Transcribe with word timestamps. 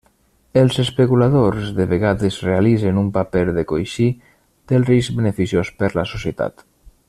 Els 0.59 0.77
especuladors 0.83 1.67
de 1.79 1.85
vegades 1.91 2.39
realitzen 2.47 3.01
un 3.03 3.11
paper 3.19 3.45
de 3.59 3.65
coixí 3.73 4.07
del 4.73 4.89
risc 4.91 5.21
beneficiós 5.21 5.75
per 5.83 5.93
la 6.01 6.09
societat. 6.15 6.67